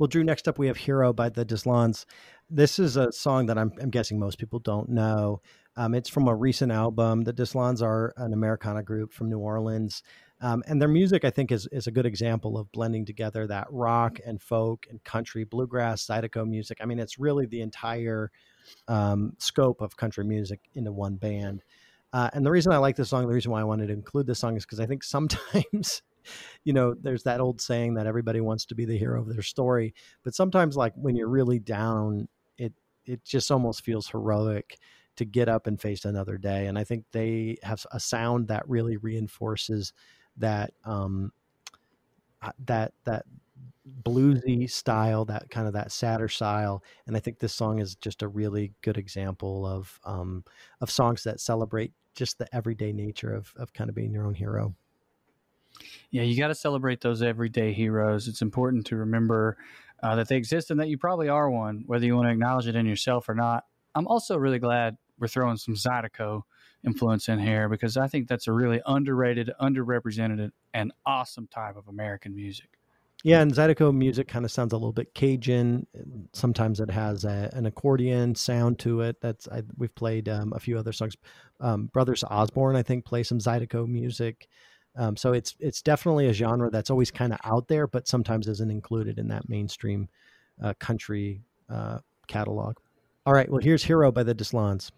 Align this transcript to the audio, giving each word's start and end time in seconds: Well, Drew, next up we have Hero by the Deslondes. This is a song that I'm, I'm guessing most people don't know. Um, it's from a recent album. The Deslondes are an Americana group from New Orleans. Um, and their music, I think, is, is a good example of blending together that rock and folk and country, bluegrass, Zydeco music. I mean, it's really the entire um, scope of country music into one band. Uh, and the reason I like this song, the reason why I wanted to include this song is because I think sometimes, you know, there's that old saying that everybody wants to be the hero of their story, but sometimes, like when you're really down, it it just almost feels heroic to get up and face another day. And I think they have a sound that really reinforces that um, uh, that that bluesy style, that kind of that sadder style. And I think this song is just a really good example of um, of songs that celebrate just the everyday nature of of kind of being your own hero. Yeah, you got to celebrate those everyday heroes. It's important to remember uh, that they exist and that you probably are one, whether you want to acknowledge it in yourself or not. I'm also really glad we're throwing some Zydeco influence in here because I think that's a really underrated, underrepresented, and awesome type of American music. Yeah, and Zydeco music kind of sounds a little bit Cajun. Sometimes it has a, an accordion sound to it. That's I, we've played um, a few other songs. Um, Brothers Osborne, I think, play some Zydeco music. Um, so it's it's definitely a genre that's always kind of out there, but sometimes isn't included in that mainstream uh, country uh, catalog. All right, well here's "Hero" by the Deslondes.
Well, 0.00 0.06
Drew, 0.06 0.24
next 0.24 0.48
up 0.48 0.58
we 0.58 0.66
have 0.68 0.78
Hero 0.78 1.12
by 1.12 1.28
the 1.28 1.44
Deslondes. 1.44 2.06
This 2.48 2.78
is 2.78 2.96
a 2.96 3.12
song 3.12 3.44
that 3.46 3.58
I'm, 3.58 3.70
I'm 3.78 3.90
guessing 3.90 4.18
most 4.18 4.38
people 4.38 4.58
don't 4.58 4.88
know. 4.88 5.42
Um, 5.76 5.94
it's 5.94 6.08
from 6.08 6.26
a 6.26 6.34
recent 6.34 6.72
album. 6.72 7.20
The 7.20 7.34
Deslondes 7.34 7.82
are 7.82 8.14
an 8.16 8.32
Americana 8.32 8.82
group 8.82 9.12
from 9.12 9.28
New 9.28 9.40
Orleans. 9.40 10.02
Um, 10.40 10.62
and 10.66 10.80
their 10.80 10.88
music, 10.88 11.26
I 11.26 11.28
think, 11.28 11.52
is, 11.52 11.68
is 11.70 11.86
a 11.86 11.90
good 11.90 12.06
example 12.06 12.56
of 12.56 12.72
blending 12.72 13.04
together 13.04 13.46
that 13.48 13.66
rock 13.70 14.18
and 14.24 14.40
folk 14.40 14.86
and 14.88 15.04
country, 15.04 15.44
bluegrass, 15.44 16.06
Zydeco 16.06 16.48
music. 16.48 16.78
I 16.80 16.86
mean, 16.86 16.98
it's 16.98 17.18
really 17.18 17.44
the 17.44 17.60
entire 17.60 18.30
um, 18.88 19.34
scope 19.36 19.82
of 19.82 19.98
country 19.98 20.24
music 20.24 20.60
into 20.72 20.92
one 20.92 21.16
band. 21.16 21.62
Uh, 22.14 22.30
and 22.32 22.46
the 22.46 22.50
reason 22.50 22.72
I 22.72 22.78
like 22.78 22.96
this 22.96 23.10
song, 23.10 23.28
the 23.28 23.34
reason 23.34 23.52
why 23.52 23.60
I 23.60 23.64
wanted 23.64 23.88
to 23.88 23.92
include 23.92 24.26
this 24.26 24.38
song 24.38 24.56
is 24.56 24.64
because 24.64 24.80
I 24.80 24.86
think 24.86 25.04
sometimes, 25.04 26.00
you 26.64 26.72
know, 26.72 26.94
there's 26.94 27.22
that 27.24 27.40
old 27.40 27.60
saying 27.60 27.94
that 27.94 28.06
everybody 28.06 28.40
wants 28.40 28.66
to 28.66 28.74
be 28.74 28.84
the 28.84 28.98
hero 28.98 29.20
of 29.20 29.28
their 29.28 29.42
story, 29.42 29.94
but 30.22 30.34
sometimes, 30.34 30.76
like 30.76 30.92
when 30.96 31.16
you're 31.16 31.28
really 31.28 31.58
down, 31.58 32.28
it 32.58 32.72
it 33.06 33.24
just 33.24 33.50
almost 33.50 33.84
feels 33.84 34.08
heroic 34.08 34.78
to 35.16 35.24
get 35.24 35.48
up 35.48 35.66
and 35.66 35.80
face 35.80 36.04
another 36.04 36.38
day. 36.38 36.66
And 36.66 36.78
I 36.78 36.84
think 36.84 37.04
they 37.12 37.56
have 37.62 37.84
a 37.92 38.00
sound 38.00 38.48
that 38.48 38.68
really 38.68 38.96
reinforces 38.96 39.92
that 40.36 40.72
um, 40.84 41.32
uh, 42.42 42.52
that 42.66 42.92
that 43.04 43.24
bluesy 44.02 44.70
style, 44.70 45.24
that 45.26 45.50
kind 45.50 45.66
of 45.66 45.72
that 45.72 45.92
sadder 45.92 46.28
style. 46.28 46.82
And 47.06 47.16
I 47.16 47.20
think 47.20 47.38
this 47.38 47.52
song 47.52 47.80
is 47.80 47.94
just 47.96 48.22
a 48.22 48.28
really 48.28 48.72
good 48.82 48.96
example 48.98 49.66
of 49.66 49.98
um, 50.04 50.44
of 50.80 50.90
songs 50.90 51.22
that 51.24 51.40
celebrate 51.40 51.92
just 52.14 52.38
the 52.38 52.54
everyday 52.54 52.92
nature 52.92 53.32
of 53.32 53.52
of 53.56 53.72
kind 53.72 53.90
of 53.90 53.96
being 53.96 54.12
your 54.12 54.26
own 54.26 54.34
hero. 54.34 54.74
Yeah, 56.10 56.22
you 56.22 56.36
got 56.36 56.48
to 56.48 56.54
celebrate 56.54 57.00
those 57.00 57.22
everyday 57.22 57.72
heroes. 57.72 58.28
It's 58.28 58.42
important 58.42 58.86
to 58.86 58.96
remember 58.96 59.56
uh, 60.02 60.16
that 60.16 60.28
they 60.28 60.36
exist 60.36 60.70
and 60.70 60.80
that 60.80 60.88
you 60.88 60.98
probably 60.98 61.28
are 61.28 61.50
one, 61.50 61.84
whether 61.86 62.04
you 62.04 62.16
want 62.16 62.28
to 62.28 62.32
acknowledge 62.32 62.66
it 62.66 62.76
in 62.76 62.86
yourself 62.86 63.28
or 63.28 63.34
not. 63.34 63.64
I'm 63.94 64.06
also 64.06 64.36
really 64.36 64.58
glad 64.58 64.96
we're 65.18 65.28
throwing 65.28 65.56
some 65.56 65.74
Zydeco 65.74 66.42
influence 66.84 67.28
in 67.28 67.38
here 67.38 67.68
because 67.68 67.96
I 67.96 68.08
think 68.08 68.28
that's 68.28 68.46
a 68.46 68.52
really 68.52 68.80
underrated, 68.86 69.50
underrepresented, 69.60 70.50
and 70.72 70.92
awesome 71.06 71.46
type 71.48 71.76
of 71.76 71.88
American 71.88 72.34
music. 72.34 72.68
Yeah, 73.22 73.42
and 73.42 73.52
Zydeco 73.52 73.94
music 73.94 74.28
kind 74.28 74.46
of 74.46 74.50
sounds 74.50 74.72
a 74.72 74.76
little 74.76 74.94
bit 74.94 75.12
Cajun. 75.12 75.86
Sometimes 76.32 76.80
it 76.80 76.90
has 76.90 77.24
a, 77.24 77.50
an 77.52 77.66
accordion 77.66 78.34
sound 78.34 78.78
to 78.78 79.02
it. 79.02 79.20
That's 79.20 79.46
I, 79.48 79.62
we've 79.76 79.94
played 79.94 80.28
um, 80.30 80.54
a 80.54 80.58
few 80.58 80.78
other 80.78 80.92
songs. 80.92 81.16
Um, 81.60 81.86
Brothers 81.86 82.24
Osborne, 82.24 82.76
I 82.76 82.82
think, 82.82 83.04
play 83.04 83.22
some 83.22 83.38
Zydeco 83.38 83.86
music. 83.86 84.48
Um, 84.96 85.16
so 85.16 85.32
it's 85.32 85.54
it's 85.60 85.82
definitely 85.82 86.26
a 86.26 86.32
genre 86.32 86.70
that's 86.70 86.90
always 86.90 87.10
kind 87.10 87.32
of 87.32 87.38
out 87.44 87.68
there, 87.68 87.86
but 87.86 88.08
sometimes 88.08 88.48
isn't 88.48 88.70
included 88.70 89.18
in 89.18 89.28
that 89.28 89.48
mainstream 89.48 90.08
uh, 90.62 90.74
country 90.78 91.42
uh, 91.68 91.98
catalog. 92.26 92.76
All 93.26 93.32
right, 93.32 93.48
well 93.48 93.60
here's 93.62 93.84
"Hero" 93.84 94.10
by 94.10 94.22
the 94.22 94.34
Deslondes. 94.34 94.90